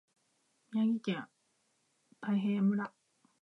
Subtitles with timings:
[0.71, 1.27] 宮城県
[2.21, 2.91] 大衡村